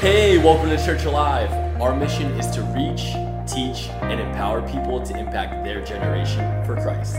[0.00, 1.52] Hey, welcome to Church Alive.
[1.78, 3.12] Our mission is to reach,
[3.46, 7.16] teach, and empower people to impact their generation for Christ.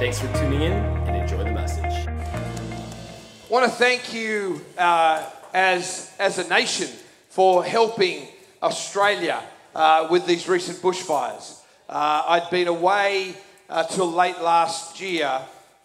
[0.00, 2.08] Thanks for tuning in and enjoy the message.
[2.08, 6.88] I want to thank you uh, as, as a nation
[7.28, 8.28] for helping
[8.62, 9.42] Australia
[9.74, 11.60] uh, with these recent bushfires.
[11.86, 13.34] Uh, I'd been away
[13.68, 15.38] uh, till late last year,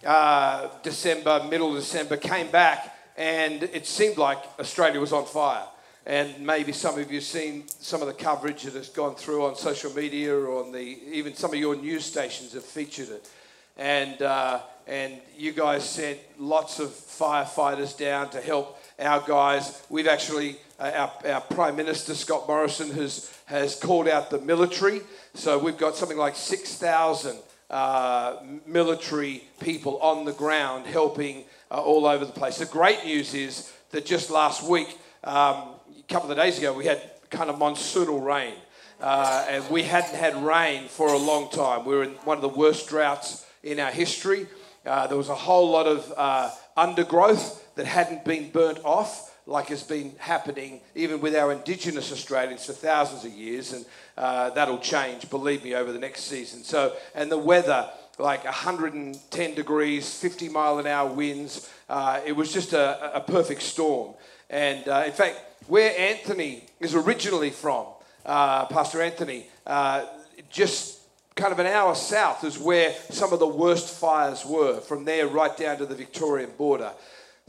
[0.06, 5.66] uh, December, middle December, came back, and it seemed like Australia was on fire.
[6.08, 9.46] And maybe some of you have seen some of the coverage that has gone through
[9.46, 13.30] on social media or on the even some of your news stations have featured it.
[13.76, 19.86] And uh, and you guys sent lots of firefighters down to help our guys.
[19.90, 25.02] We've actually uh, our, our Prime Minister Scott Morrison has has called out the military.
[25.34, 27.38] So we've got something like six thousand
[27.70, 32.60] uh, military people on the ground helping uh, all over the place.
[32.60, 34.98] The great news is that just last week.
[35.26, 35.74] Um,
[36.08, 38.54] couple of days ago, we had kind of monsoonal rain.
[39.00, 41.86] Uh, and we hadn't had rain for a long time.
[41.86, 44.48] We were in one of the worst droughts in our history.
[44.86, 49.68] Uh, there was a whole lot of uh, undergrowth that hadn't been burnt off, like
[49.68, 53.86] has been happening even with our Indigenous Australians for thousands of years, and
[54.18, 56.64] uh, that'll change, believe me, over the next season.
[56.64, 62.52] So, and the weather, like 110 degrees, 50 mile an hour winds, uh, it was
[62.52, 64.16] just a, a perfect storm.
[64.50, 67.88] And uh, in fact, where Anthony is originally from,
[68.26, 70.06] uh, Pastor Anthony, uh,
[70.50, 71.00] just
[71.36, 75.28] kind of an hour south is where some of the worst fires were, from there
[75.28, 76.92] right down to the Victorian border.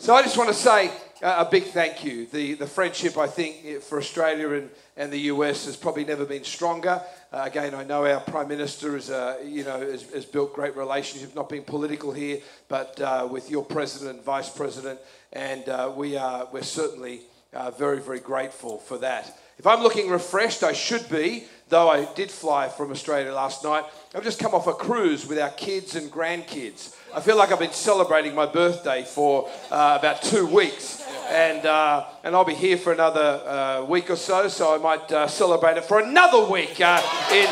[0.00, 2.26] So I just want to say a big thank you.
[2.26, 6.44] The, the friendship, I think, for Australia and, and the US has probably never been
[6.44, 7.02] stronger.
[7.32, 10.76] Uh, again, I know our Prime Minister is, uh, you know, has, has, built great
[10.76, 15.00] relationships, not being political here, but uh, with your President and Vice President.
[15.32, 17.20] And uh, we are, we're certainly
[17.52, 19.38] uh, very, very grateful for that.
[19.58, 23.84] If I'm looking refreshed, I should be, though I did fly from Australia last night.
[24.14, 26.94] I've just come off a cruise with our kids and grandkids.
[27.12, 31.04] I feel like I've been celebrating my birthday for uh, about two weeks.
[31.28, 35.10] And, uh, and I'll be here for another uh, week or so, so I might
[35.10, 37.02] uh, celebrate it for another week uh,
[37.32, 37.48] in,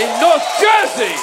[0.00, 1.14] in North Jersey.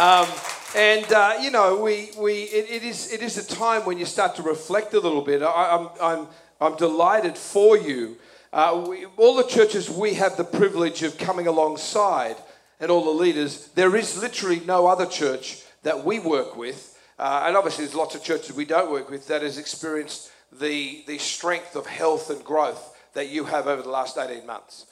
[0.00, 3.98] Um, and uh, you know, we, we it, it is it is a time when
[3.98, 5.42] you start to reflect a little bit.
[5.42, 6.26] I, am I'm, I'm
[6.60, 8.16] I'm delighted for you.
[8.52, 12.36] Uh, we, all the churches we have the privilege of coming alongside,
[12.78, 13.68] and all the leaders.
[13.68, 18.14] There is literally no other church that we work with, uh, and obviously there's lots
[18.14, 22.44] of churches we don't work with that has experienced the the strength of health and
[22.44, 24.86] growth that you have over the last 18 months.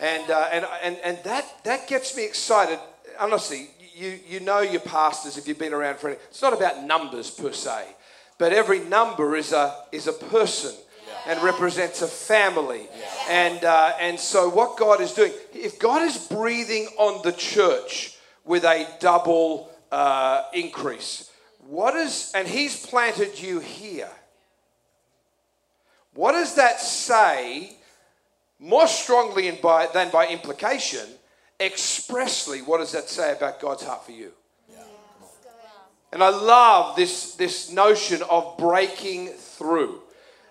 [0.00, 2.78] And, uh, and, and, and that, that gets me excited.
[3.18, 6.18] Honestly, you, you know your pastors if you've been around for any.
[6.28, 7.86] It's not about numbers per se,
[8.38, 10.74] but every number is a, is a person
[11.26, 12.86] and represents a family.
[13.28, 18.16] And, uh, and so, what God is doing, if God is breathing on the church
[18.44, 21.30] with a double uh, increase,
[21.66, 24.10] what is, and He's planted you here,
[26.14, 27.76] what does that say
[28.58, 31.06] more strongly by, than by implication?
[31.60, 34.32] Expressly what does that say about God's heart for you?
[36.12, 40.00] And I love this, this notion of breaking through.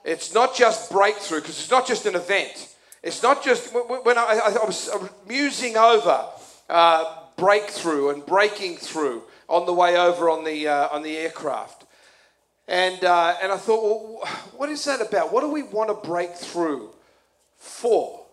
[0.06, 2.76] It's not just breakthrough, because it's not just an event.
[3.02, 6.26] It's not just, when I, I, was, I was, musing over
[6.70, 11.86] uh, breakthrough and breaking through on the way over on the, uh, on the aircraft.
[12.68, 15.34] And, uh, and I thought, well, what is that about?
[15.34, 16.92] What do we want to break through
[17.56, 18.27] for?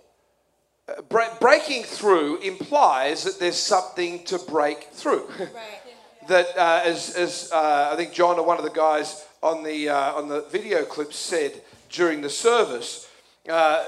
[1.41, 5.27] Breaking through implies that there's something to break through.
[5.39, 5.51] Right.
[6.29, 9.91] that uh, as, as uh, I think John or one of the guys on the
[9.91, 13.09] uh, on the video clip said during the service,
[13.49, 13.85] uh,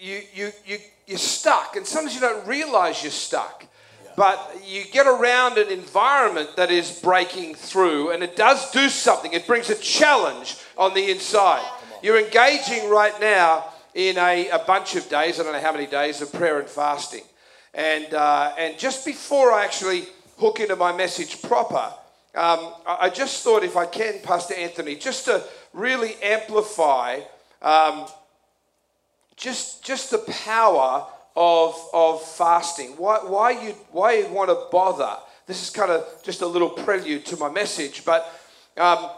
[0.00, 3.64] you you you you're stuck, and sometimes you don't realize you're stuck.
[4.16, 9.32] But you get around an environment that is breaking through, and it does do something.
[9.32, 11.64] It brings a challenge on the inside.
[12.02, 15.86] You're engaging right now in a, a bunch of days, I don't know how many
[15.86, 17.24] days, of prayer and fasting.
[17.74, 20.06] And, uh, and just before I actually
[20.38, 21.92] hook into my message proper,
[22.34, 25.42] um, I just thought if I can, Pastor Anthony, just to
[25.72, 27.20] really amplify
[27.62, 28.06] um,
[29.36, 31.06] just, just the power
[31.36, 32.90] of, of fasting.
[32.96, 35.16] Why, why, you, why you want to bother.
[35.46, 38.30] This is kind of just a little prelude to my message, but
[38.76, 39.10] um,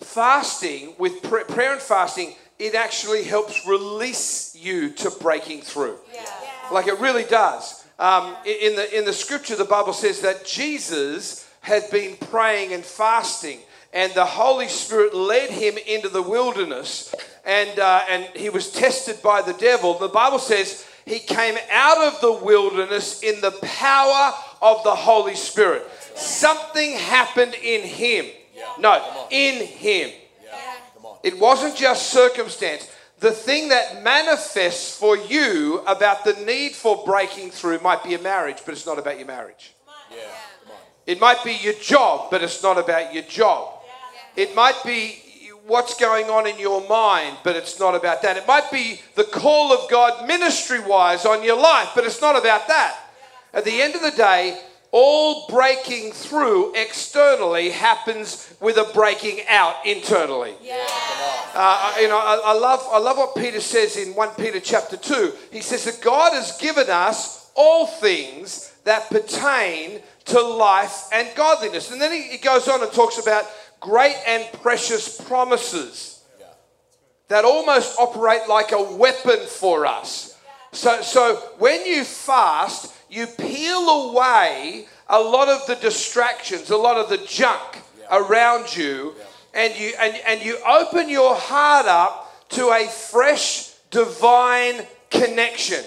[0.00, 5.96] fasting, with prayer and fasting, it actually helps release you to breaking through.
[6.12, 6.22] Yeah.
[6.22, 6.72] Yeah.
[6.72, 7.86] Like it really does.
[7.98, 12.84] Um, in, the, in the scripture, the Bible says that Jesus had been praying and
[12.84, 13.58] fasting.
[13.92, 17.14] and the Holy Spirit led him into the wilderness,
[17.44, 19.98] and, uh, and he was tested by the devil.
[19.98, 25.34] The Bible says he came out of the wilderness in the power of the Holy
[25.34, 25.86] Spirit.
[26.14, 28.26] Something happened in him.
[28.78, 30.10] No, in him.
[31.22, 32.90] It wasn't just circumstance.
[33.20, 38.18] The thing that manifests for you about the need for breaking through might be a
[38.18, 39.74] marriage, but it's not about your marriage.
[41.06, 43.80] It might be your job, but it's not about your job.
[44.36, 45.18] It might be
[45.66, 48.36] what's going on in your mind, but it's not about that.
[48.36, 52.38] It might be the call of God ministry wise on your life, but it's not
[52.38, 52.96] about that.
[53.52, 59.74] At the end of the day, all breaking through externally happens with a breaking out
[59.84, 60.54] internally.
[60.62, 60.86] Yeah.
[61.54, 64.96] Uh, you know, I, I, love, I love what Peter says in 1 Peter chapter
[64.96, 65.32] 2.
[65.52, 71.90] He says that God has given us all things that pertain to life and godliness.
[71.90, 73.44] And then he, he goes on and talks about
[73.80, 76.22] great and precious promises
[77.28, 80.37] that almost operate like a weapon for us.
[80.72, 86.96] So, so when you fast, you peel away a lot of the distractions, a lot
[86.96, 87.78] of the junk
[88.10, 89.14] around you,
[89.54, 95.84] and you and, and you open your heart up to a fresh divine connection.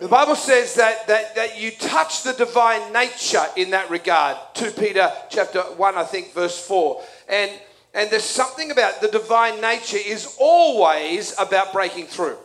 [0.00, 4.38] The Bible says that, that, that you touch the divine nature in that regard.
[4.54, 7.02] 2 Peter chapter 1, I think, verse 4.
[7.28, 7.50] And,
[7.92, 12.38] and there's something about the divine nature is always about breaking through.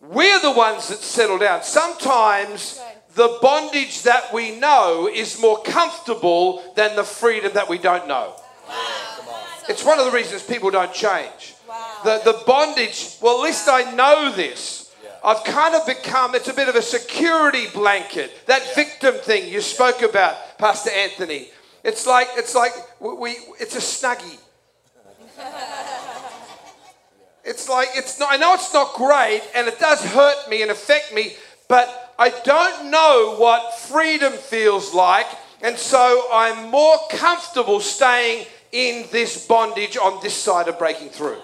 [0.00, 1.62] We're the ones that settle down.
[1.62, 2.80] Sometimes
[3.14, 8.34] the bondage that we know is more comfortable than the freedom that we don't know.
[9.68, 11.54] It's one of the reasons people don't change.
[12.04, 14.94] The, the bondage, well, at least I know this.
[15.24, 18.30] I've kind of become, it's a bit of a security blanket.
[18.46, 21.50] That victim thing you spoke about, Pastor Anthony.
[21.82, 24.38] It's like it's like we, it's a snuggie.
[27.44, 28.32] It's like it's not.
[28.32, 31.34] I know it's not great, and it does hurt me and affect me,
[31.68, 35.26] but I don't know what freedom feels like,
[35.62, 41.38] and so I'm more comfortable staying in this bondage on this side of breaking through.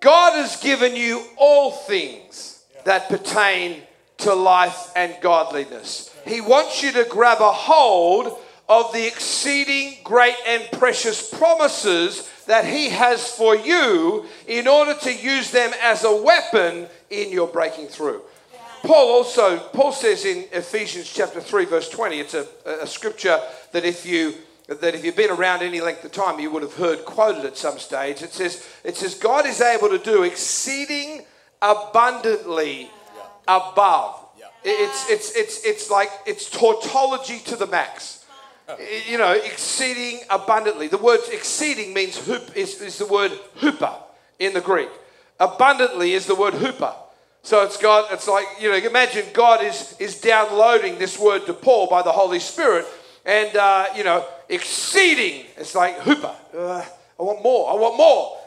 [0.00, 3.82] God has given you all things that pertain
[4.18, 6.14] to life and godliness.
[6.26, 8.38] He wants you to grab a hold
[8.68, 15.12] of the exceeding great and precious promises that He has for you in order to
[15.12, 18.22] use them as a weapon in your breaking through.
[18.82, 23.40] Paul also, Paul says in Ephesians chapter 3, verse 20, it's a, a scripture
[23.72, 24.34] that if you
[24.68, 27.56] that if you've been around any length of time, you would have heard quoted at
[27.56, 28.20] some stage.
[28.20, 31.24] It says, it says, God is able to do exceeding
[31.62, 32.90] abundantly
[33.46, 34.26] above.
[34.64, 38.15] It's, it's, it's, it's like, it's tautology to the max
[39.08, 40.88] you know, exceeding abundantly.
[40.88, 43.94] The word exceeding means hoop, is, is the word hooper
[44.38, 44.88] in the Greek.
[45.38, 46.94] Abundantly is the word hooper.
[47.42, 51.54] So it's God, it's like, you know, imagine God is, is downloading this word to
[51.54, 52.86] Paul by the Holy Spirit.
[53.24, 56.34] And, uh, you know, exceeding, it's like hooper.
[56.56, 56.84] Uh,
[57.18, 58.38] I want more, I want more.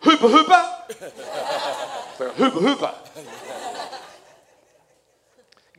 [0.00, 0.66] Hooper, hooper.
[2.36, 2.94] hooper, hooper.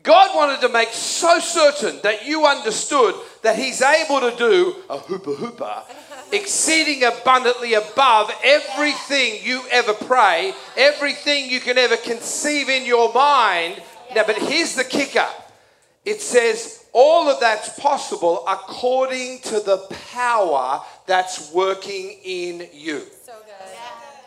[0.10, 3.14] God wanted to make so certain that you understood
[3.44, 5.84] that He's able to do a hooper hooper,
[6.32, 13.84] exceeding abundantly above everything you ever pray, everything you can ever conceive in your mind.
[14.16, 15.28] Now, but here's the kicker
[16.04, 19.78] it says all of that's possible according to the
[20.12, 23.04] power that's working in you.
[23.24, 23.78] So good.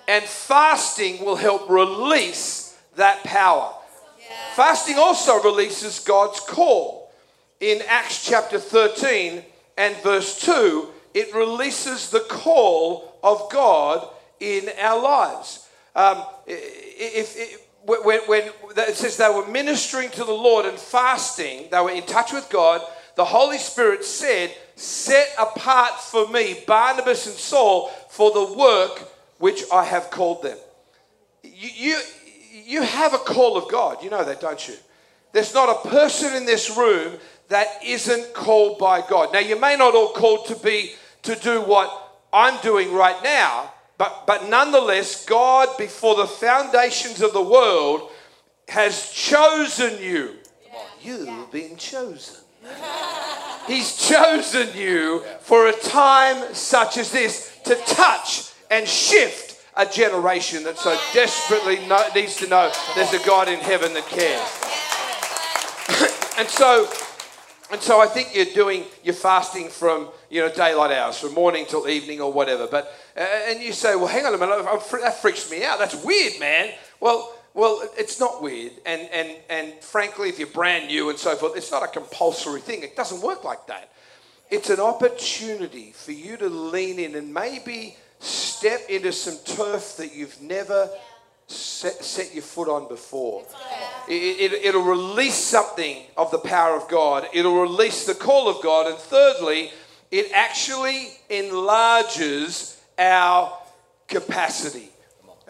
[0.06, 3.74] And fasting will help release that power.
[4.54, 7.10] Fasting also releases God's call.
[7.60, 9.42] In Acts chapter 13
[9.78, 14.08] and verse 2, it releases the call of God
[14.40, 15.68] in our lives.
[15.94, 21.68] Um, if, if, when, when it says they were ministering to the Lord and fasting,
[21.70, 22.80] they were in touch with God,
[23.16, 29.08] the Holy Spirit said, Set apart for me Barnabas and Saul for the work
[29.38, 30.58] which I have called them.
[31.42, 32.00] You, you,
[32.52, 34.02] you have a call of God.
[34.02, 34.74] You know that, don't you?
[35.32, 37.14] There's not a person in this room
[37.48, 39.32] that isn't called by God.
[39.32, 40.92] Now, you may not all called to be
[41.22, 41.90] to do what
[42.32, 48.10] I'm doing right now, but, but nonetheless, God, before the foundations of the world,
[48.68, 50.36] has chosen you.
[51.02, 52.44] You've been chosen.
[53.66, 60.64] He's chosen you for a time such as this to touch and shift a generation
[60.64, 61.78] that so desperately
[62.14, 64.48] needs to know there's a God in heaven that cares.
[66.38, 66.88] and so,
[67.72, 71.64] And so I think you're doing, you're fasting from, you know, daylight hours, from morning
[71.66, 72.66] till evening or whatever.
[72.66, 75.78] But, uh, and you say, well, hang on a minute, that freaks me out.
[75.78, 76.70] That's weird, man.
[77.00, 78.72] Well, well, it's not weird.
[78.84, 82.60] And, and, and frankly, if you're brand new and so forth, it's not a compulsory
[82.60, 82.82] thing.
[82.82, 83.90] It doesn't work like that.
[84.50, 90.14] It's an opportunity for you to lean in and maybe step into some turf that
[90.14, 90.88] you've never
[91.46, 93.44] set, set your foot on before.
[94.08, 98.62] It, it, it'll release something of the power of God, it'll release the call of
[98.62, 98.86] God.
[98.86, 99.70] And thirdly,
[100.10, 103.52] it actually enlarges our
[104.08, 104.88] capacity.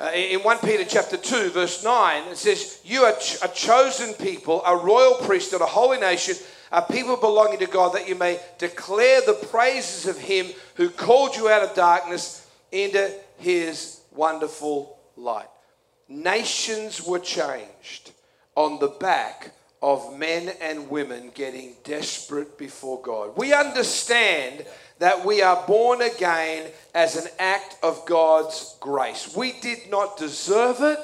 [0.01, 4.15] Uh, in 1 Peter chapter 2, verse 9, it says, You are ch- a chosen
[4.15, 6.35] people, a royal priesthood, a holy nation,
[6.73, 11.37] a people belonging to God, that you may declare the praises of him who called
[11.37, 12.42] you out of darkness
[12.73, 15.49] into his wonderful light.
[16.09, 18.13] Nations were changed
[18.55, 19.53] on the back
[19.83, 23.37] of men and women getting desperate before God.
[23.37, 24.65] We understand
[25.01, 29.35] that we are born again as an act of God's grace.
[29.37, 30.99] We did not deserve it,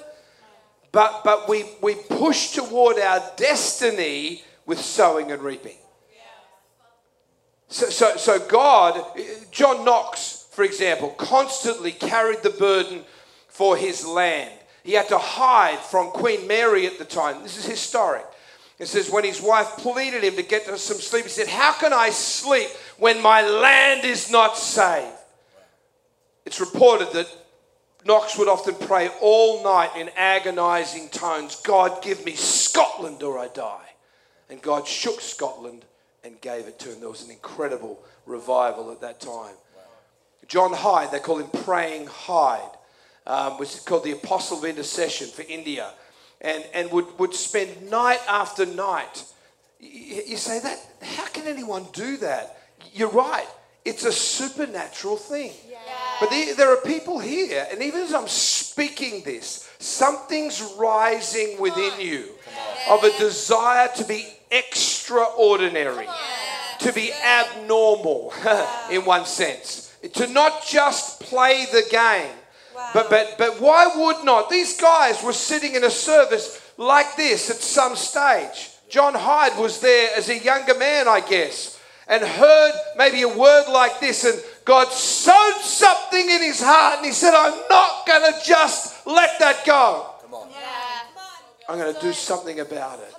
[0.92, 5.76] but, but we, we push toward our destiny with sowing and reaping.
[7.66, 9.04] So, so, so God,
[9.50, 13.04] John Knox, for example, constantly carried the burden
[13.46, 14.50] for his land.
[14.82, 17.44] He had to hide from Queen Mary at the time.
[17.44, 18.24] This is historic.
[18.80, 21.92] It says, when his wife pleaded him to get some sleep, he said, How can
[21.92, 25.14] I sleep when my land is not saved?
[26.44, 27.32] It's reported that
[28.04, 33.46] Knox would often pray all night in agonizing tones God, give me Scotland or I
[33.46, 33.90] die.
[34.50, 35.84] And God shook Scotland
[36.24, 36.98] and gave it to him.
[36.98, 39.54] There was an incredible revival at that time.
[40.48, 42.70] John Hyde, they call him Praying Hyde,
[43.26, 45.90] um, was called the Apostle of Intercession for India
[46.40, 49.24] and, and would, would spend night after night.
[49.78, 52.58] You, you say that, how can anyone do that?
[52.92, 53.46] You're right.
[53.84, 55.52] It's a supernatural thing.
[55.68, 55.78] Yeah.
[56.20, 62.00] But the, there are people here, and even as I'm speaking this, something's rising within
[62.00, 62.28] you
[62.88, 66.08] of a desire to be extraordinary,
[66.80, 68.32] to be abnormal
[68.90, 72.34] in one sense, to not just play the game,
[72.94, 74.50] but, but, but why would not?
[74.50, 78.70] These guys were sitting in a service like this at some stage.
[78.88, 83.66] John Hyde was there as a younger man, I guess, and heard maybe a word
[83.68, 88.32] like this, and God sowed something in his heart, and he said, I'm not going
[88.32, 90.06] to just let that go.
[90.22, 90.48] Come on.
[90.50, 90.58] Yeah.
[91.68, 93.12] I'm going to do something about it.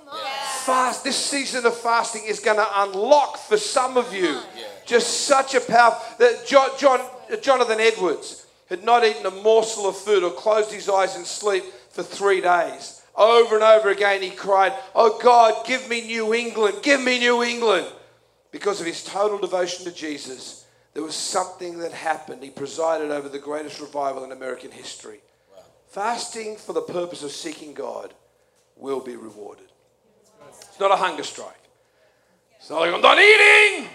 [0.64, 4.40] Fast, this season of fasting is going to unlock for some of you
[4.86, 7.00] just such a power that John, John,
[7.42, 11.64] Jonathan Edwards had not eaten a morsel of food or closed his eyes in sleep
[11.90, 13.02] for three days.
[13.14, 17.42] Over and over again, he cried, Oh God, give me New England, give me New
[17.42, 17.86] England.
[18.52, 22.42] Because of his total devotion to Jesus, there was something that happened.
[22.42, 25.20] He presided over the greatest revival in American history.
[25.54, 25.62] Wow.
[25.88, 28.14] Fasting for the purpose of seeking God
[28.76, 29.66] will be rewarded.
[30.48, 31.59] It's not a hunger strike.
[32.60, 33.88] It's not like I'm not eating.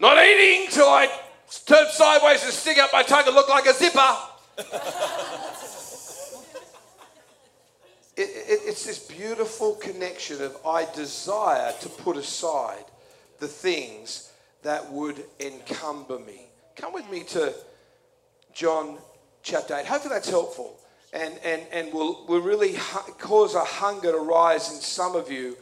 [0.00, 1.08] Not eating till I
[1.64, 4.16] turn sideways and stick out my tongue and look like a zipper.
[8.16, 12.84] it, it, it's this beautiful connection of I desire to put aside
[13.38, 14.32] the things
[14.64, 16.48] that would encumber me.
[16.74, 17.54] Come with me to
[18.52, 18.98] John
[19.44, 19.86] chapter 8.
[19.86, 20.80] Hopefully that's helpful
[21.12, 25.30] and, and, and will, will really hu- cause a hunger to rise in some of
[25.30, 25.56] you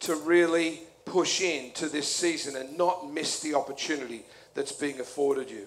[0.00, 4.22] to really push in to this season and not miss the opportunity
[4.54, 5.66] that's being afforded you.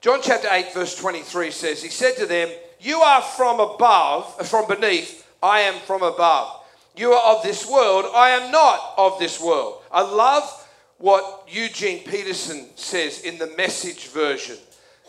[0.00, 2.48] John chapter 8, verse 23 says, He said to them,
[2.80, 6.56] You are from above, from beneath, I am from above.
[6.96, 9.82] You are of this world, I am not of this world.
[9.92, 14.56] I love what Eugene Peterson says in the message version,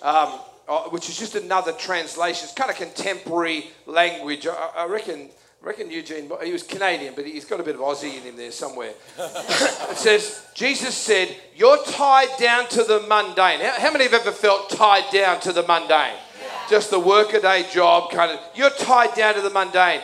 [0.02, 2.46] um, uh, which is just another translation.
[2.46, 4.48] It's kind of contemporary language.
[4.48, 5.30] I, I reckon
[5.62, 8.36] I reckon Eugene, he was Canadian, but he's got a bit of Aussie in him
[8.36, 8.94] there somewhere.
[9.20, 13.60] it says, Jesus said, You're tied down to the mundane.
[13.60, 16.16] How, how many have ever felt tied down to the mundane?
[16.42, 16.50] Yeah.
[16.68, 18.40] Just the workaday job kind of.
[18.56, 20.02] You're tied down to the mundane.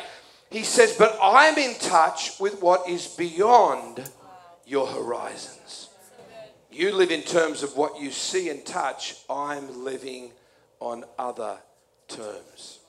[0.52, 4.08] He says, But I'm in touch with what is beyond
[4.68, 5.90] your horizons.
[6.72, 9.16] You live in terms of what you see and touch.
[9.28, 10.34] I'm living
[10.80, 11.58] on other
[12.08, 12.80] terms.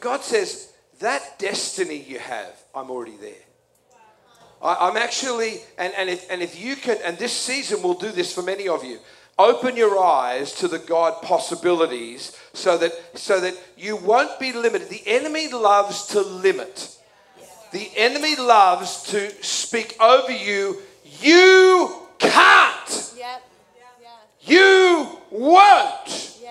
[0.00, 3.32] God says, that destiny you have, I'm already there.
[4.62, 8.10] I, am actually, and, and, if, and if you can, and this season will do
[8.10, 8.98] this for many of you,
[9.38, 14.88] open your eyes to the God possibilities so that, so that you won't be limited.
[14.88, 16.96] The enemy loves to limit,
[17.72, 20.80] the enemy loves to speak over you.
[21.20, 23.12] You can't.
[23.18, 23.42] Yep.
[24.44, 26.38] You won't.
[26.42, 26.50] Yeah.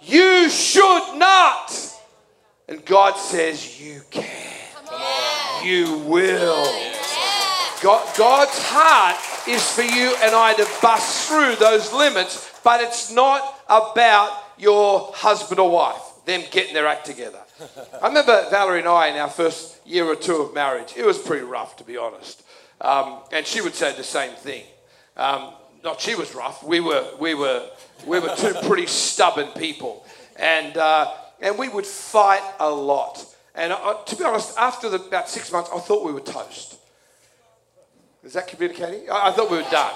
[0.00, 1.72] You should not.
[2.68, 4.26] And God says, You can.
[5.64, 6.64] You will.
[7.82, 9.16] God, God's heart
[9.48, 15.10] is for you and I to bust through those limits, but it's not about your
[15.14, 17.40] husband or wife, them getting their act together.
[18.02, 20.94] I remember Valerie and I in our first year or two of marriage.
[20.96, 22.42] It was pretty rough, to be honest.
[22.80, 24.64] Um, and she would say the same thing.
[25.16, 26.62] Um, not she was rough.
[26.62, 27.66] We were, we were,
[28.06, 30.04] we were two pretty stubborn people,
[30.36, 33.24] and uh, and we would fight a lot.
[33.54, 36.76] And uh, to be honest, after the, about six months, I thought we were toast.
[38.22, 39.10] Is that communicating?
[39.10, 39.94] I, I thought we were done.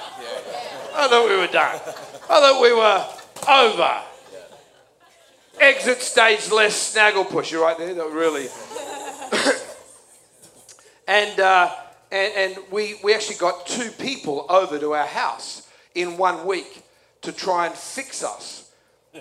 [0.94, 1.80] I thought we were done.
[2.30, 3.06] I thought we were
[3.48, 4.02] over.
[5.60, 7.50] Exit stage less Snagglepuss.
[7.50, 7.94] You're right there.
[7.94, 8.48] That really.
[11.08, 11.74] and, uh,
[12.10, 15.64] and and we we actually got two people over to our house
[15.94, 16.82] in one week
[17.22, 18.70] to try and fix us.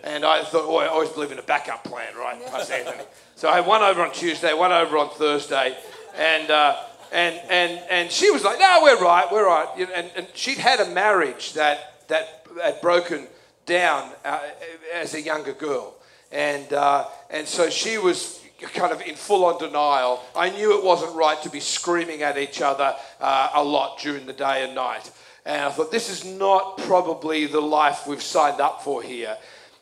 [0.03, 3.06] And I thought, oh, I always believe in a backup plan, right, Anthony?
[3.36, 5.77] So I had one over on Tuesday, one over on Thursday,
[6.15, 6.50] and.
[6.50, 6.75] Uh,
[7.13, 9.68] and, and, and she was like, no, we're right, we're right.
[9.77, 13.27] And, and she'd had a marriage that, that had broken
[13.68, 14.39] down uh,
[14.96, 15.94] as a younger girl.
[16.32, 18.42] And, uh, and so she was
[18.74, 20.22] kind of in full on denial.
[20.36, 24.25] I knew it wasn't right to be screaming at each other uh, a lot during
[24.25, 25.12] the day and night.
[25.45, 29.38] And I thought, this is not probably the life we've signed up for here.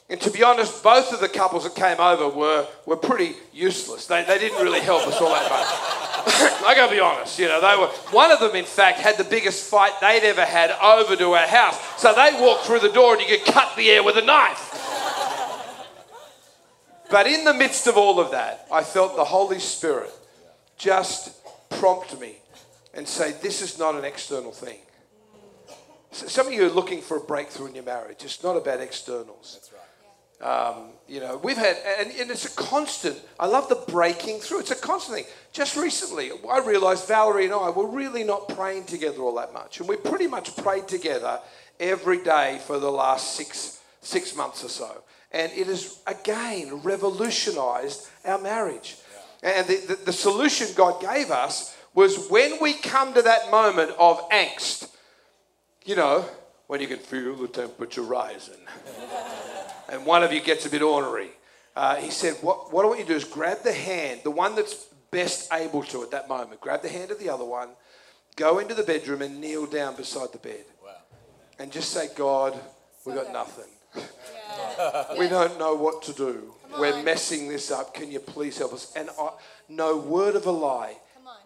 [0.09, 4.07] And to be honest, both of the couples that came over were, were pretty useless.
[4.07, 6.01] They, they didn't really help us all that much.
[6.65, 9.23] I gotta be honest, you know, they were one of them in fact had the
[9.23, 11.79] biggest fight they'd ever had over to our house.
[12.01, 14.67] So they walked through the door and you could cut the air with a knife.
[17.09, 20.11] But in the midst of all of that, I felt the Holy Spirit
[20.77, 21.33] just
[21.69, 22.37] prompt me
[22.93, 24.79] and say, This is not an external thing.
[26.27, 28.23] Some of you are looking for a breakthrough in your marriage.
[28.23, 29.59] It's not about externals.
[29.59, 29.81] That's right.
[30.41, 33.15] Um, you know, we've had, and, and, it's a constant.
[33.39, 34.61] I love the breaking through.
[34.61, 35.25] It's a constant thing.
[35.53, 39.79] Just recently, I realized Valerie and I were really not praying together all that much,
[39.79, 41.39] and we pretty much prayed together
[41.79, 45.03] every day for the last six six months or so.
[45.31, 48.97] And it has again revolutionized our marriage.
[49.43, 49.49] Yeah.
[49.59, 53.91] And the, the, the solution God gave us was when we come to that moment
[53.97, 54.89] of angst,
[55.85, 56.25] you know,
[56.67, 58.59] when you can feel the temperature rising
[59.89, 61.29] and one of you gets a bit ornery.
[61.75, 64.31] Uh, he said, what, what I want you to do is grab the hand, the
[64.31, 67.69] one that's best able to at that moment, grab the hand of the other one,
[68.35, 70.63] go into the bedroom and kneel down beside the bed.
[70.83, 70.91] Wow.
[71.59, 72.59] And just say, God,
[73.05, 73.71] we've got nothing.
[73.95, 75.13] Yeah.
[75.19, 76.53] we don't know what to do.
[76.79, 77.93] We're messing this up.
[77.93, 78.91] Can you please help us?
[78.95, 79.31] And I,
[79.67, 80.97] no word of a lie,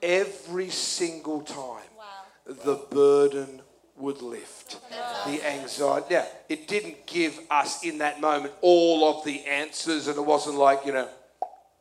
[0.02, 2.54] every single time, wow.
[2.63, 3.62] the burden
[3.97, 4.77] would lift.
[5.25, 6.08] The anxiety.
[6.12, 10.58] Yeah, it didn't give us in that moment all of the answers, and it wasn't
[10.58, 11.08] like, you know,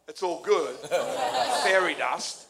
[0.09, 0.77] it's all good.
[1.64, 2.46] Fairy dust.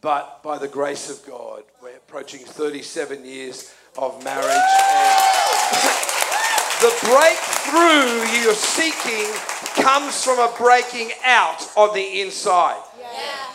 [0.00, 4.46] but by the grace of God, we're approaching 37 years of marriage.
[4.46, 5.32] And
[6.80, 9.32] the breakthrough you're seeking
[9.84, 12.82] comes from a breaking out on the inside.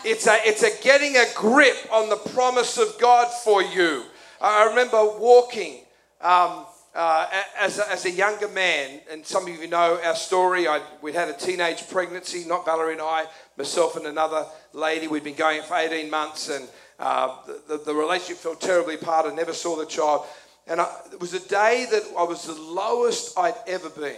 [0.04, 4.04] It's a, it's a getting a grip on the promise of God for you.
[4.40, 5.80] I remember walking
[6.20, 7.26] um, uh,
[7.58, 10.68] as, a, as a younger man, and some of you know our story.
[10.68, 15.08] I, we'd had a teenage pregnancy, not Valerie and I, myself and another lady.
[15.08, 16.68] We'd been going for 18 months, and
[17.00, 19.26] uh, the, the, relationship fell terribly apart.
[19.26, 20.26] I never saw the child.
[20.68, 24.16] And I, it was a day that I was the lowest I'd ever been.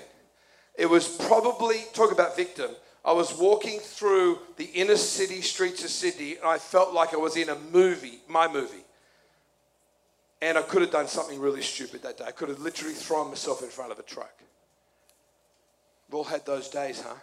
[0.77, 2.71] It was probably, talk about victim,
[3.05, 7.17] I was walking through the inner city streets of Sydney and I felt like I
[7.17, 8.85] was in a movie, my movie.
[10.43, 12.25] And I could have done something really stupid that day.
[12.27, 14.35] I could have literally thrown myself in front of a truck.
[16.09, 17.15] We've all had those days, huh?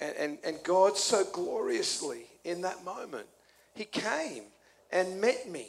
[0.00, 3.26] And, and, and God so gloriously in that moment,
[3.74, 4.44] He came
[4.92, 5.68] and met me.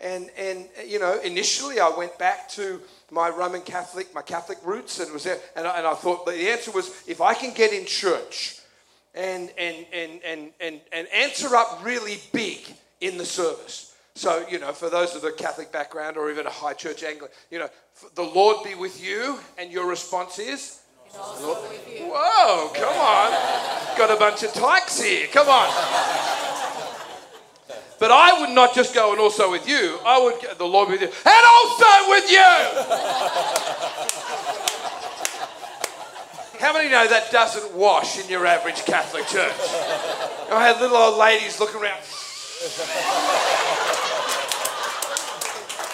[0.00, 2.80] And, and you know, initially I went back to
[3.10, 6.50] my Roman Catholic, my Catholic roots, and was there, and I, and I thought the
[6.50, 8.60] answer was if I can get in church
[9.14, 13.94] and, and, and, and, and, and answer up really big in the service.
[14.14, 17.34] So, you know, for those of the Catholic background or even a high church Anglican,
[17.50, 17.68] you know,
[18.14, 20.80] the Lord be with you, and your response is,
[21.12, 23.96] Whoa, come on.
[23.96, 25.26] Got a bunch of tykes here.
[25.32, 26.45] Come on.
[27.98, 29.98] But I would not just go and also with you.
[30.04, 32.52] I would go, the Lord with you, and also with you.
[36.60, 39.52] How many know that doesn't wash in your average Catholic church?
[40.50, 42.00] I had little old ladies looking around.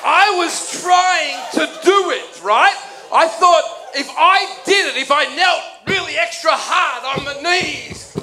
[0.05, 2.77] I was trying to do it, right?
[3.13, 8.17] I thought if I did it, if I knelt really extra hard on the knees,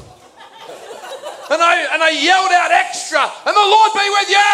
[1.49, 4.49] and I, and I yelled out extra, and the Lord be with you.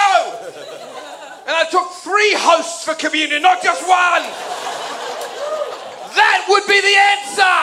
[1.45, 4.25] And I took three hosts for communion, not just one.
[6.15, 7.55] That would be the answer.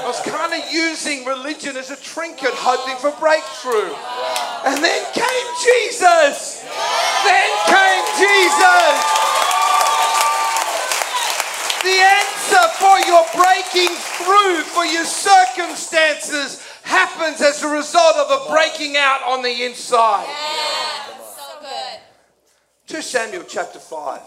[0.00, 3.92] I was kind of using religion as a trinket, hoping for breakthrough.
[4.64, 6.64] And then came Jesus.
[7.22, 8.96] Then came Jesus.
[11.84, 18.50] The answer for your breaking through, for your circumstances, happens as a result of a
[18.50, 20.26] breaking out on the inside.
[20.28, 22.00] Yeah, so good.
[22.86, 24.20] 2 Samuel chapter 5.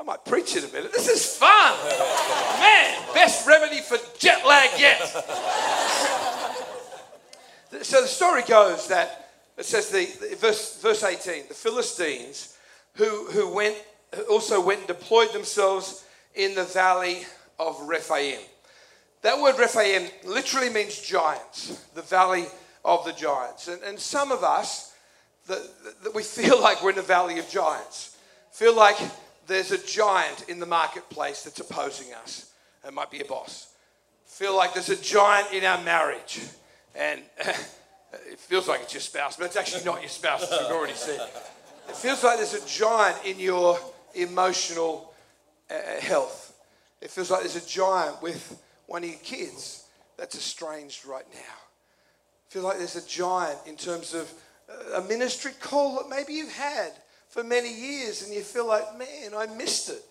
[0.00, 0.90] I might preach in a minute.
[0.92, 1.76] This is fun.
[2.60, 4.98] Man, best remedy for jet lag yet.
[7.82, 12.56] so the story goes that it says the, the verse, verse 18, the Philistines
[12.94, 13.76] who, who went
[14.30, 17.22] also went and deployed themselves in the valley
[17.58, 18.38] of Rephaim.
[19.22, 22.46] That word Rephaim literally means giants, the valley
[22.84, 23.68] of the giants.
[23.68, 24.94] And, and some of us,
[25.46, 25.62] that,
[26.02, 28.16] that we feel like we're in the valley of giants,
[28.50, 28.96] feel like
[29.46, 32.52] there's a giant in the marketplace that's opposing us.
[32.86, 33.72] It might be a boss.
[34.26, 36.40] Feel like there's a giant in our marriage.
[36.96, 40.76] And it feels like it's your spouse, but it's actually not your spouse, as we've
[40.76, 41.20] already said.
[41.88, 43.78] It feels like there's a giant in your
[44.14, 45.14] emotional
[45.70, 46.54] uh, health.
[47.00, 48.60] It feels like there's a giant with
[48.92, 49.84] one of your kids
[50.18, 51.54] that's estranged right now.
[52.50, 54.30] Feel like there's a giant in terms of
[54.94, 56.92] a ministry call that maybe you've had
[57.30, 60.04] for many years and you feel like, man, I missed it.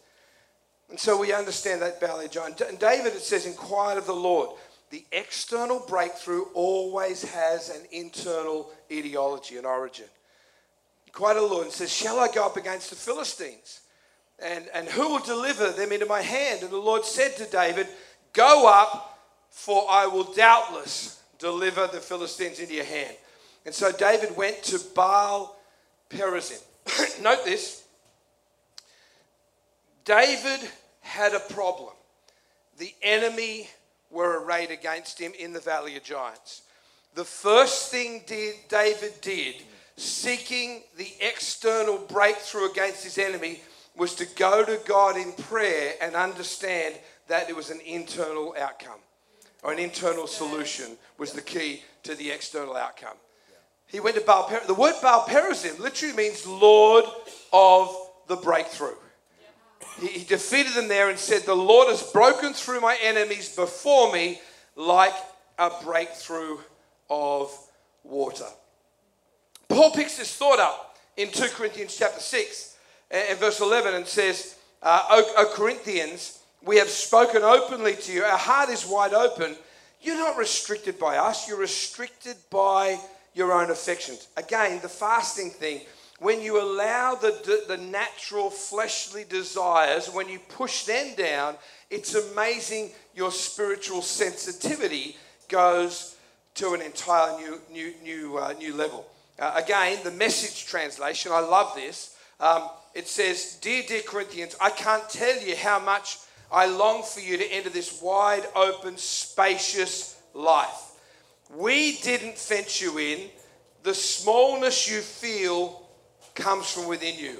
[0.90, 2.60] And so we understand that valley giant.
[2.62, 4.50] And David, it says, inquired of the Lord.
[4.90, 10.08] The external breakthrough always has an internal etiology and origin.
[11.14, 13.82] Of the Lord and says, Shall I go up against the Philistines?
[14.44, 16.64] And, and who will deliver them into my hand?
[16.64, 17.88] And the Lord said to David,
[18.34, 23.16] Go up, for I will doubtless deliver the Philistines into your hand.
[23.66, 25.58] And so David went to Baal
[26.10, 26.62] Perazim.
[27.22, 27.84] Note this
[30.06, 30.60] David
[31.02, 31.94] had a problem.
[32.78, 33.70] The enemy
[34.10, 36.64] were arrayed against him in the Valley of Giants.
[37.14, 39.56] The first thing did, David did,
[39.98, 43.62] seeking the external breakthrough against his enemy,
[43.96, 46.96] was to go to God in prayer and understand
[47.32, 49.00] that it was an internal outcome
[49.64, 53.16] or an internal solution was the key to the external outcome.
[53.88, 54.68] He went to Baal Perazim.
[54.68, 57.06] The word Baal Perazim literally means Lord
[57.54, 57.96] of
[58.28, 58.96] the breakthrough.
[60.02, 64.12] He, he defeated them there and said, The Lord has broken through my enemies before
[64.12, 64.42] me
[64.76, 65.16] like
[65.58, 66.58] a breakthrough
[67.10, 67.58] of
[68.04, 68.48] water.
[69.70, 72.76] Paul picks this thought up in 2 Corinthians chapter 6
[73.10, 78.24] and verse 11 and says, uh, o, o Corinthians, we have spoken openly to you.
[78.24, 79.56] Our heart is wide open.
[80.02, 83.00] You're not restricted by us, you're restricted by
[83.34, 84.28] your own affections.
[84.36, 85.82] Again, the fasting thing,
[86.20, 91.56] when you allow the, the natural fleshly desires, when you push them down,
[91.90, 95.18] it's amazing your spiritual sensitivity
[95.50, 96.16] goes
[96.56, 99.06] to an entire new, new, new, uh, new level.
[99.40, 102.16] Uh, again, the message translation, I love this.
[102.40, 106.18] Um, it says, Dear, dear Corinthians, I can't tell you how much
[106.52, 110.92] I long for you to enter this wide open, spacious life.
[111.56, 113.30] We didn't fence you in.
[113.84, 115.88] The smallness you feel
[116.36, 117.40] comes from within you.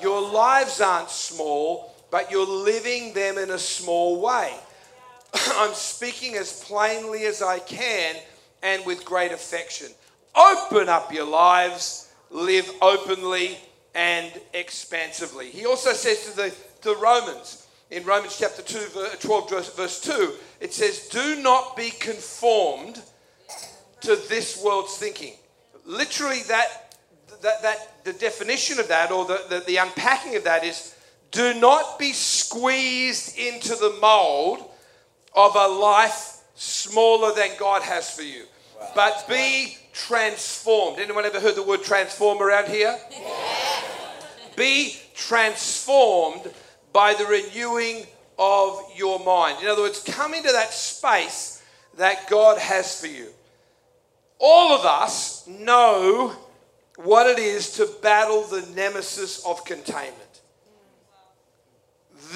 [0.00, 4.54] Your lives aren't small, but you're living them in a small way.
[5.34, 8.16] I'm speaking as plainly as I can
[8.62, 9.88] and with great affection.
[10.34, 13.58] Open up your lives, live openly
[13.94, 15.50] and expansively.
[15.50, 17.61] He also says to the, the Romans,
[17.92, 23.02] in Romans chapter 2, 12, verse 2, it says, Do not be conformed
[24.00, 25.34] to this world's thinking.
[25.84, 26.96] Literally, that,
[27.42, 30.96] that, that the definition of that or the, the, the unpacking of that is
[31.32, 34.70] do not be squeezed into the mold
[35.34, 38.44] of a life smaller than God has for you,
[38.80, 38.90] wow.
[38.94, 40.98] but be transformed.
[40.98, 42.98] Anyone ever heard the word transform around here?
[43.10, 43.18] Yeah.
[44.56, 46.52] Be transformed
[46.92, 48.06] by the renewing
[48.38, 49.62] of your mind.
[49.62, 51.62] In other words, come into that space
[51.96, 53.28] that God has for you.
[54.38, 56.34] All of us know
[56.96, 60.40] what it is to battle the nemesis of containment.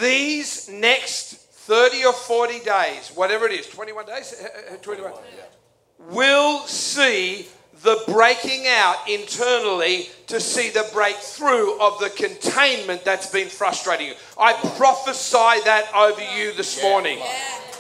[0.01, 1.35] These next
[1.67, 5.13] 30 or 40 days, whatever it is, 21 days, Uh, uh, 21,
[6.11, 7.49] will see
[7.83, 14.15] the breaking out internally to see the breakthrough of the containment that's been frustrating you.
[14.39, 17.19] I prophesy that over you this morning.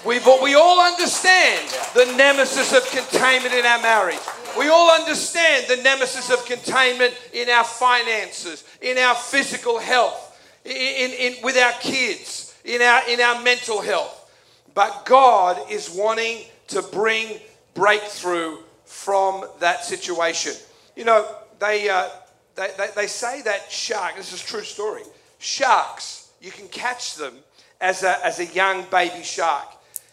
[0.05, 4.21] we we all understand the nemesis of containment in our marriage.
[4.59, 10.73] We all understand the nemesis of containment in our finances, in our physical health, in,
[10.73, 14.31] in, in, with our kids, in our, in our mental health.
[14.75, 17.39] But God is wanting to bring
[17.75, 20.55] breakthrough from that situation.
[20.95, 22.09] You know, they, uh,
[22.55, 25.03] they, they, they say that shark, this is a true story,
[25.39, 27.35] sharks, you can catch them
[27.81, 29.69] as a, as a young baby shark.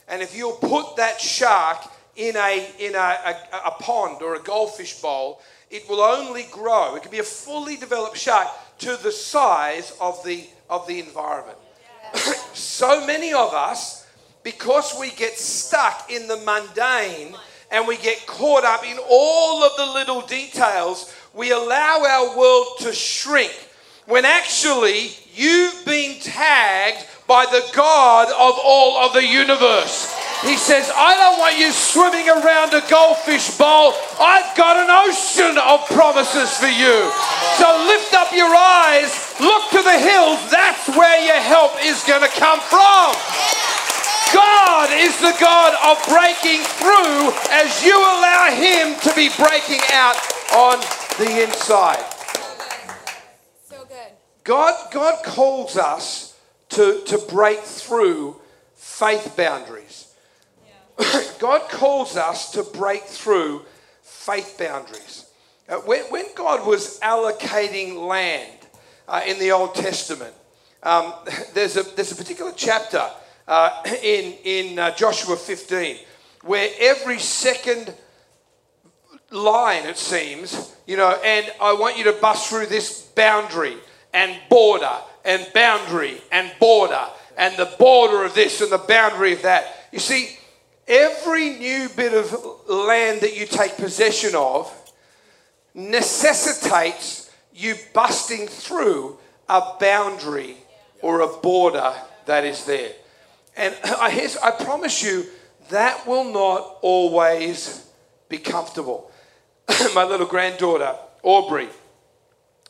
[0.08, 1.80] And if you'll put that shark
[2.16, 6.96] in, a, in a, a, a pond or a goldfish bowl, it will only grow.
[6.96, 8.48] It can be a fully developed shark
[8.80, 11.58] to the size of the, of the environment.
[12.54, 14.06] so many of us,
[14.44, 17.36] because we get stuck in the mundane
[17.74, 22.68] and we get caught up in all of the little details, we allow our world
[22.82, 23.52] to shrink
[24.06, 30.14] when actually you've been tagged by the God of all of the universe.
[30.44, 33.96] He says, I don't want you swimming around a goldfish bowl.
[34.20, 37.10] I've got an ocean of promises for you.
[37.58, 40.52] So lift up your eyes, look to the hills.
[40.52, 43.73] That's where your help is going to come from.
[44.34, 50.16] God is the God of breaking through as you allow Him to be breaking out
[50.54, 50.80] on
[51.20, 52.04] the inside.
[52.04, 52.96] So good.
[53.64, 54.12] So good.
[54.44, 58.42] God, God calls us to, to break through
[58.74, 60.14] faith boundaries.
[61.40, 63.64] God calls us to break through
[64.02, 65.26] faith boundaries.
[65.70, 68.58] Uh, when, when, God was allocating land
[69.08, 70.34] uh, in the Old Testament,
[70.82, 71.14] um,
[71.54, 73.10] there's, a, there's a particular chapter
[73.48, 75.98] uh, in, in uh, Joshua 15
[76.44, 77.94] where every second
[79.32, 83.78] line, it seems, you know, and I want you to bust through this boundary
[84.14, 84.92] and border
[85.26, 87.06] and boundary and border
[87.38, 89.88] and the border of this and the boundary of that.
[89.92, 90.38] You see,
[90.88, 92.32] every new bit of
[92.68, 94.72] land that you take possession of
[95.74, 100.58] necessitates you busting through a boundary
[101.02, 101.94] or a border
[102.26, 102.92] that is there.
[103.56, 105.26] And I, I promise you,
[105.70, 107.88] that will not always
[108.30, 109.12] be comfortable.
[109.96, 111.70] My little granddaughter, Aubrey,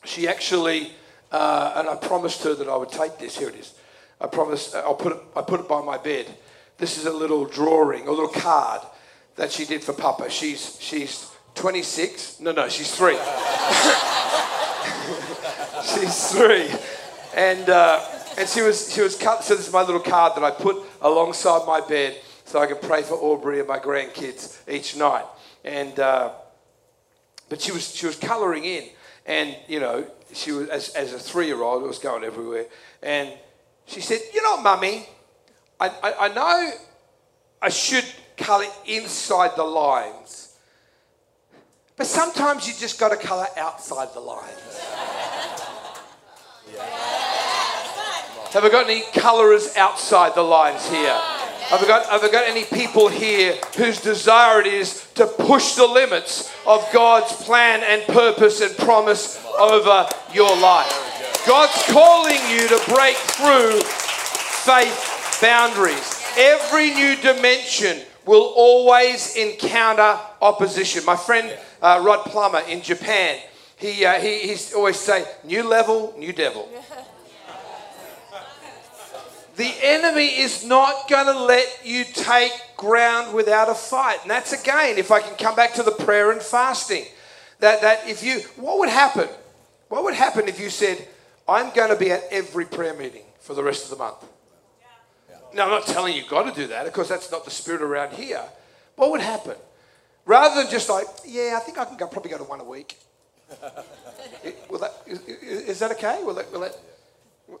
[0.04, 0.92] she actually,
[1.32, 3.38] uh, and I promised her that I would take this.
[3.38, 3.74] Here it is.
[4.20, 6.26] I promised, I'll put it, I put it by my bed.
[6.78, 8.82] This is a little drawing, a little card
[9.36, 10.30] that she did for Papa.
[10.30, 12.40] She's, she's 26.
[12.40, 13.16] No, no, she's three.
[15.82, 16.68] she's three.
[17.34, 18.00] And, uh,
[18.36, 19.44] and she was, she was cut.
[19.44, 22.76] So this is my little card that I put alongside my bed so I can
[22.76, 25.24] pray for Aubrey and my grandkids each night.
[25.64, 26.32] And, uh,
[27.48, 28.84] but she was, she was colouring in.
[29.26, 32.66] And, you know, she was, as, as a three-year-old, it was going everywhere.
[33.02, 33.32] And
[33.86, 35.08] she said, you know, Mummy,
[35.80, 36.70] I, I, I know
[37.62, 38.04] I should
[38.36, 40.56] colour inside the lines,
[41.96, 44.80] but sometimes you just got to colour outside the lines.
[48.54, 51.18] Have I got any colorers outside the lines here?
[51.70, 55.84] Have I, got, have got any people here whose desire it is to push the
[55.84, 61.44] limits of God's plan and purpose and promise over your life?
[61.48, 66.22] God's calling you to break through faith boundaries.
[66.38, 71.04] Every new dimension will always encounter opposition.
[71.04, 73.40] My friend uh, Rod Plummer in Japan,
[73.78, 76.68] he, uh, he he's always say, new level, new devil.
[79.56, 84.18] The enemy is not going to let you take ground without a fight.
[84.22, 87.04] And that's again, if I can come back to the prayer and fasting,
[87.60, 89.28] that, that if you, what would happen?
[89.88, 91.06] What would happen if you said,
[91.48, 94.24] I'm going to be at every prayer meeting for the rest of the month?
[95.52, 96.86] Now, I'm not telling you got to do that.
[96.86, 98.42] Of course, that's not the spirit around here.
[98.96, 99.54] What would happen?
[100.26, 102.64] Rather than just like, yeah, I think I can go, probably go to one a
[102.64, 102.96] week.
[104.42, 106.24] it, will that, is, is, that okay?
[106.24, 106.76] Will that, will that,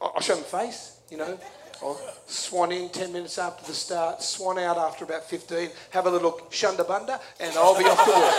[0.00, 1.38] I'll show them face, you know.
[1.84, 6.10] I'll swan in 10 minutes after the start, swan out after about 15, have a
[6.10, 8.34] little shunda bunda, and I'll be off to work.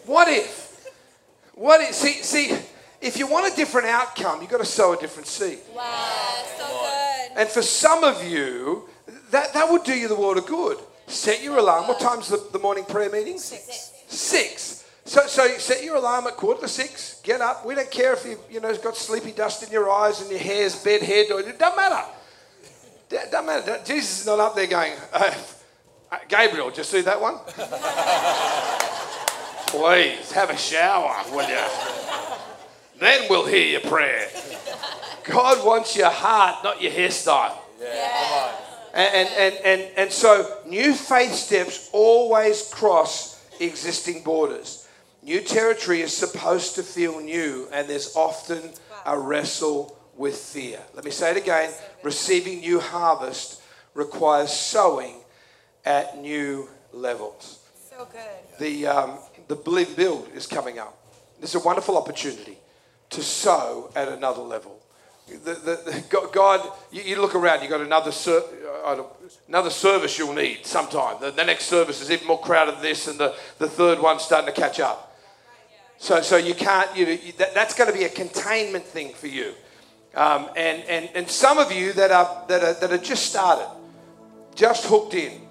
[0.06, 0.88] what if?
[1.54, 1.92] What if?
[1.94, 2.56] See, see,
[3.02, 5.58] if you want a different outcome, you've got to sow a different seed.
[5.74, 7.38] Wow, so good.
[7.38, 8.88] And for some of you,
[9.32, 10.78] that, that would do you the world of good.
[11.06, 11.86] Set your alarm.
[11.86, 13.38] What time's the, the morning prayer meeting?
[13.38, 13.92] Six.
[14.08, 14.79] Six.
[15.10, 17.20] So, so you set your alarm at quarter to six.
[17.24, 17.66] Get up.
[17.66, 20.38] We don't care if you you know got sleepy dust in your eyes and your
[20.38, 22.08] hair's bed head or it doesn't matter.
[23.10, 23.80] It doesn't matter.
[23.84, 25.34] Jesus is not up there going, uh,
[26.28, 27.38] Gabriel, just you see that one?
[29.66, 31.58] Please have a shower, will you?
[33.00, 34.28] Then we'll hear your prayer.
[35.24, 37.56] God wants your heart, not your hairstyle.
[37.82, 38.52] Yeah.
[38.94, 44.79] And, and, and, and, and so new faith steps always cross existing borders.
[45.22, 48.70] New territory is supposed to feel new, and there's often
[49.04, 50.80] a wrestle with fear.
[50.94, 51.70] Let me say it again
[52.02, 53.60] receiving new harvest
[53.94, 55.16] requires sowing
[55.84, 57.58] at new levels.
[57.90, 58.20] So good.
[58.58, 60.96] The, um, the Believe Build is coming up.
[61.40, 62.58] This is a wonderful opportunity
[63.10, 64.78] to sow at another level.
[65.28, 68.42] The, the, the, God- you, you look around, you've got another, ser-
[68.84, 69.12] uh, don't-
[69.48, 71.16] another service you'll need sometime.
[71.20, 74.22] The, the next service is even more crowded than this, and the, the third one's
[74.22, 75.09] starting to catch up.
[76.00, 79.52] So, so you can't, you that, that's going to be a containment thing for you.
[80.14, 83.68] Um, and, and, and some of you that are, that are, that are just started,
[84.54, 85.42] just hooked in,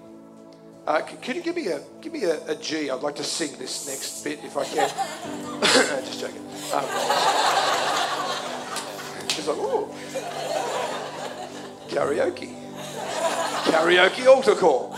[0.88, 2.90] uh, c- can you give me a give me a, a G?
[2.90, 4.88] I'd like to sing this next bit if I can.
[6.04, 6.44] Just joking.
[6.74, 6.84] Um,
[9.28, 9.86] she's like, ooh,
[11.88, 12.56] karaoke,
[13.70, 14.96] karaoke altar call.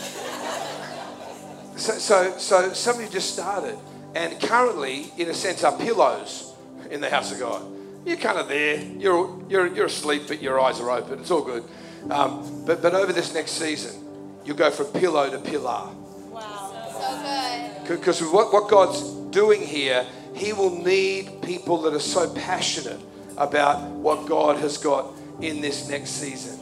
[1.76, 3.76] So, so, so some of you just started,
[4.14, 6.52] and currently, in a sense, are pillows
[6.90, 7.64] in the house of God.
[8.04, 8.82] You're kind of there.
[8.82, 11.20] You're you're you're asleep, but your eyes are open.
[11.20, 11.64] It's all good.
[12.10, 14.04] Um, but but over this next season,
[14.44, 15.88] you'll go from pillow to pillar.
[16.30, 16.72] Wow.
[16.92, 17.98] So good.
[17.98, 23.00] Because what, what God's doing here, He will need people that are so passionate
[23.36, 26.58] about what God has got in this next season.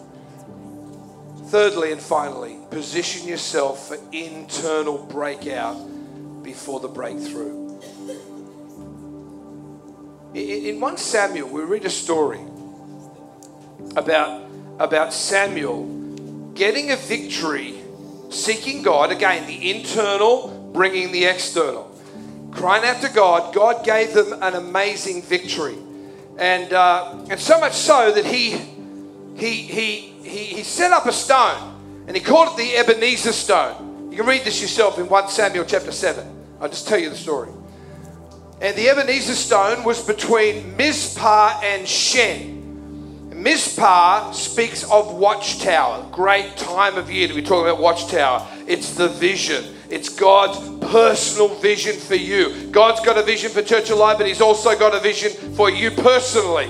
[1.47, 5.77] Thirdly and finally, position yourself for internal breakout
[6.51, 7.79] before the breakthrough.
[10.35, 12.41] In, in 1 Samuel, we read a story
[13.95, 15.87] about, about Samuel
[16.55, 17.81] getting a victory,
[18.31, 21.97] seeking God, again, the internal, bringing the external.
[22.51, 25.79] Crying out to God, God gave them an amazing victory.
[26.37, 28.57] And, uh, and so much so that he,
[29.37, 34.11] he, he, he, he set up a stone and he called it the Ebenezer stone.
[34.11, 36.40] You can read this yourself in 1 Samuel chapter 7.
[36.61, 37.51] I'll just tell you the story.
[38.61, 42.59] And the Ebenezer stone was between Mizpah and Shen.
[43.35, 46.07] Mizpah speaks of watchtower.
[46.13, 48.47] Great time of year to be talking about watchtower.
[48.67, 49.65] It's the vision.
[49.89, 50.59] It's God's
[50.93, 52.67] personal vision for you.
[52.67, 55.91] God's got a vision for Church Alive, but He's also got a vision for you
[55.91, 56.69] personally.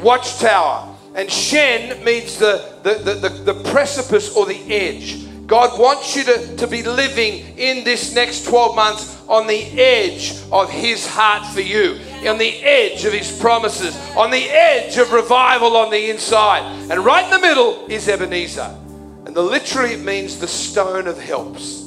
[0.00, 0.94] Watchtower.
[1.16, 5.27] And Shen means the, the, the, the, the precipice or the edge.
[5.48, 10.34] God wants you to, to be living in this next 12 months on the edge
[10.52, 15.10] of His heart for you, on the edge of His promises, on the edge of
[15.10, 16.60] revival on the inside.
[16.90, 18.76] And right in the middle is Ebenezer.
[19.24, 21.86] And the literally it means the stone of helps.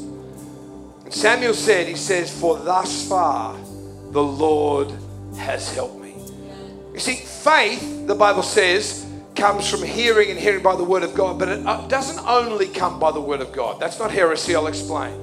[1.04, 3.56] And Samuel said, He says, For thus far
[4.10, 4.92] the Lord
[5.38, 6.16] has helped me.
[6.94, 11.14] You see, faith, the Bible says, comes from hearing and hearing by the word of
[11.14, 13.80] God, but it uh, doesn't only come by the word of God.
[13.80, 15.14] That's not heresy, I'll explain.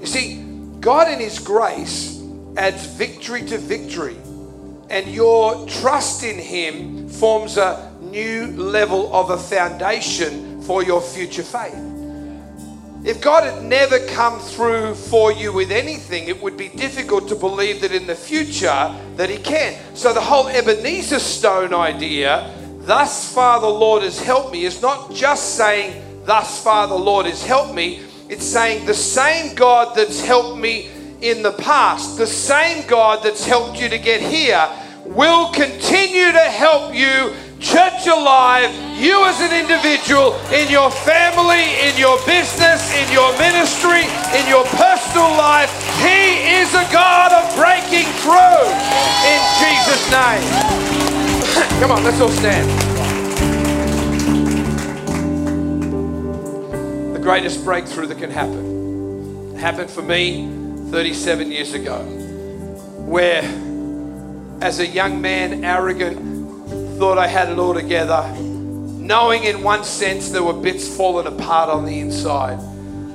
[0.00, 0.42] You see,
[0.80, 2.22] God in His grace
[2.56, 4.16] adds victory to victory,
[4.90, 11.42] and your trust in Him forms a new level of a foundation for your future
[11.42, 11.74] faith.
[13.04, 17.34] If God had never come through for you with anything, it would be difficult to
[17.34, 19.78] believe that in the future that he can.
[19.94, 22.50] So the whole Ebenezer stone idea,
[22.86, 27.26] thus far the Lord has helped me, is not just saying, thus far the Lord
[27.26, 28.02] has helped me.
[28.28, 33.44] It's saying the same God that's helped me in the past, the same God that's
[33.44, 34.68] helped you to get here,
[35.06, 38.68] will continue to help you church alive,
[39.00, 44.04] you as an individual, in your family, in your business, in your ministry,
[52.04, 52.70] let's all stand.
[57.14, 60.46] The greatest breakthrough that can happen happened for me
[60.90, 62.02] 37 years ago,
[63.06, 63.42] where
[64.60, 66.18] as a young man, arrogant,
[66.98, 71.70] thought I had it all together, knowing in one sense there were bits falling apart
[71.70, 72.58] on the inside,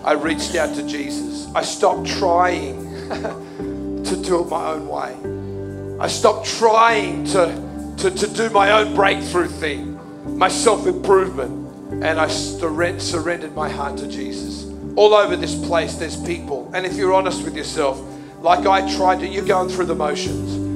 [0.03, 1.47] I reached out to Jesus.
[1.53, 2.83] I stopped trying
[4.03, 5.97] to do it my own way.
[5.99, 7.68] I stopped trying to,
[7.99, 9.99] to, to do my own breakthrough thing,
[10.37, 11.67] my self improvement,
[12.03, 14.65] and I surren- surrendered my heart to Jesus.
[14.95, 18.01] All over this place, there's people, and if you're honest with yourself,
[18.41, 19.27] like I tried to.
[19.27, 20.69] You're going through the motions.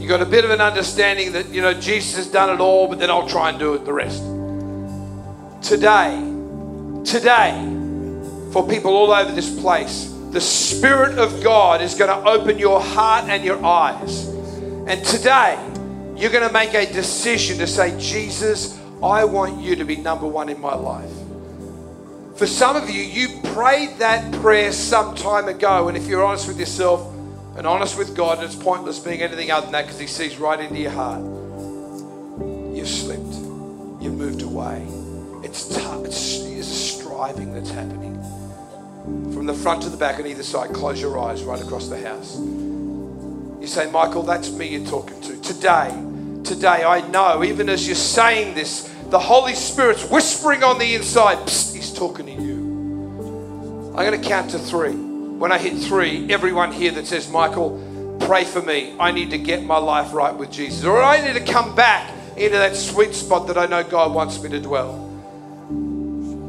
[0.00, 2.88] You got a bit of an understanding that, you know, Jesus has done it all,
[2.88, 4.22] but then I'll try and do it the rest.
[5.68, 6.16] Today,
[7.04, 7.52] today,
[8.52, 12.80] for people all over this place, the Spirit of God is going to open your
[12.80, 14.28] heart and your eyes.
[14.86, 15.58] And today,
[16.18, 20.26] you're going to make a decision to say, Jesus, I want you to be number
[20.26, 21.12] one in my life.
[22.36, 26.48] For some of you, you prayed that prayer some time ago, and if you're honest
[26.48, 27.14] with yourself
[27.56, 30.58] and honest with God, it's pointless being anything other than that because He sees right
[30.58, 31.20] into your heart.
[32.76, 33.34] You've slipped,
[34.02, 34.86] you've moved away.
[35.44, 38.14] It's tough, it's, it's striving that's happening.
[39.32, 42.00] From the front to the back on either side, close your eyes right across the
[42.00, 42.36] house.
[43.68, 45.40] Say, Michael, that's me you're talking to.
[45.42, 45.90] Today,
[46.42, 51.36] today, I know, even as you're saying this, the Holy Spirit's whispering on the inside.
[51.46, 53.94] Psst, he's talking to you.
[53.96, 54.94] I'm going to count to three.
[54.94, 58.96] When I hit three, everyone here that says, Michael, pray for me.
[58.98, 60.84] I need to get my life right with Jesus.
[60.84, 64.42] Or I need to come back into that sweet spot that I know God wants
[64.42, 64.94] me to dwell.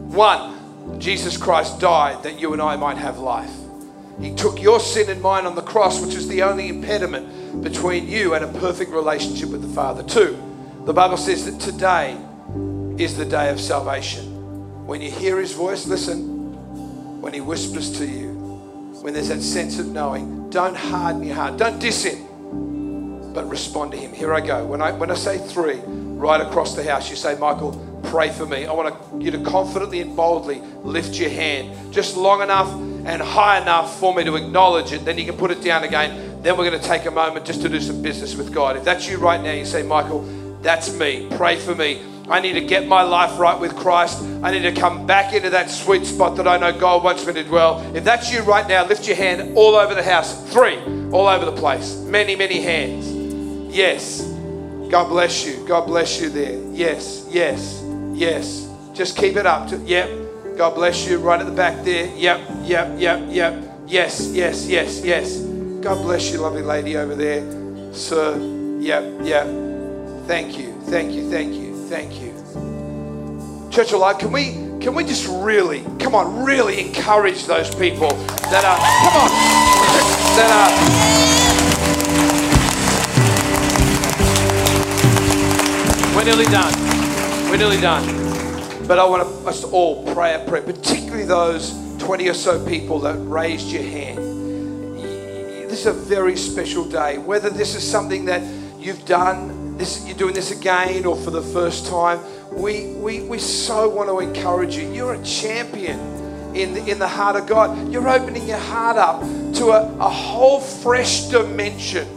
[0.07, 3.58] One, Jesus Christ died that you and I might have life.
[4.21, 8.07] He took your sin and mine on the cross, which is the only impediment between
[8.07, 10.03] you and a perfect relationship with the Father.
[10.03, 10.37] Two,
[10.85, 12.17] the Bible says that today
[12.97, 14.85] is the day of salvation.
[14.85, 16.37] When you hear his voice, listen.
[17.21, 18.29] When he whispers to you,
[19.01, 23.91] when there's that sense of knowing, don't harden your heart, don't diss him, but respond
[23.91, 24.13] to him.
[24.13, 24.65] Here I go.
[24.65, 28.45] When I when I say three, right across the house, you say, Michael, pray for
[28.45, 28.65] me.
[28.65, 32.69] I want you to confidently and boldly lift your hand, just long enough
[33.05, 35.05] and high enough for me to acknowledge it.
[35.05, 36.41] Then you can put it down again.
[36.41, 38.77] Then we're going to take a moment just to do some business with God.
[38.77, 40.21] If that's you right now, you say, Michael,
[40.61, 41.27] that's me.
[41.31, 42.01] Pray for me.
[42.29, 44.21] I need to get my life right with Christ.
[44.43, 47.33] I need to come back into that sweet spot that I know God wants me
[47.33, 47.79] to dwell.
[47.95, 50.47] If that's you right now, lift your hand all over the house.
[50.51, 50.77] Three,
[51.11, 51.97] all over the place.
[51.97, 53.11] Many, many hands.
[53.75, 54.21] Yes.
[54.89, 55.65] God bless you.
[55.67, 56.59] God bless you there.
[56.71, 57.83] Yes, yes,
[58.13, 58.67] yes.
[58.93, 59.69] Just keep it up.
[59.85, 60.18] Yep.
[60.59, 62.13] God bless you right at the back there.
[62.17, 63.63] Yep, yep, yep, yep.
[63.87, 65.39] Yes, yes, yes, yes.
[65.39, 67.93] God bless you, lovely lady over there.
[67.93, 68.37] Sir.
[68.81, 69.47] Yep, yep.
[70.27, 71.87] Thank you, thank you, thank you.
[71.87, 72.33] Thank you.
[73.71, 74.51] Church Alive, can we
[74.81, 78.09] can we just really, come on, really encourage those people
[78.51, 79.29] that are, come on,
[80.35, 80.51] that
[86.11, 86.17] are.
[86.17, 86.73] We're nearly done.
[87.49, 88.28] We're nearly done.
[88.89, 92.97] But I want us to all pray a prayer, particularly those 20 or so people
[93.01, 94.17] that raised your hand.
[95.69, 97.19] This is a very special day.
[97.19, 98.41] Whether this is something that
[98.79, 102.19] you've done this, you're doing this again or for the first time,
[102.51, 104.91] we, we, we so want to encourage you.
[104.91, 105.99] You're a champion
[106.55, 107.93] in the, in the heart of God.
[107.93, 109.21] You're opening your heart up
[109.57, 112.07] to a, a whole fresh dimension.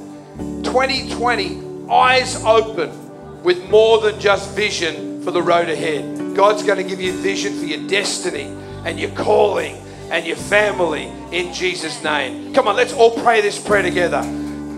[0.63, 6.22] 2020, eyes open with more than just vision for the road ahead.
[6.35, 8.55] God's going to give you vision for your destiny
[8.85, 9.77] and your calling
[10.11, 12.53] and your family in Jesus' name.
[12.53, 14.23] Come on, let's all pray this prayer together.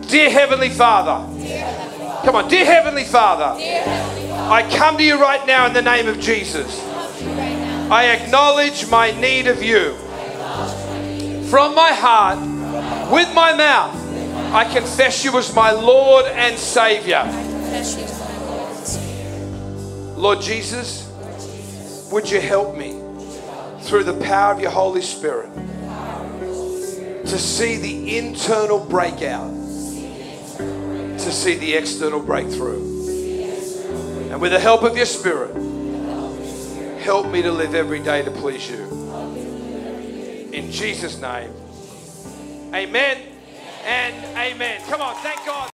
[0.09, 1.31] Dear Heavenly Father,
[2.25, 6.21] Come on, dear Heavenly Father I come to you right now in the name of
[6.21, 6.83] Jesus.
[7.91, 9.95] I acknowledge my need of you.
[11.51, 12.39] From my heart,
[13.11, 13.95] with my mouth,
[14.53, 17.25] I confess you as my Lord and Savior.
[20.17, 21.04] Lord Jesus,
[22.11, 23.01] would you help me
[23.81, 25.51] through the power of your Holy Spirit
[27.27, 29.55] to see the internal breakout
[31.25, 32.83] to see the external breakthrough.
[34.31, 35.55] And with the help of your Spirit,
[37.01, 38.85] help me to live every day to please you.
[40.53, 41.51] In Jesus' name,
[42.75, 43.19] amen
[43.85, 44.83] and amen.
[44.87, 45.74] Come on, thank God.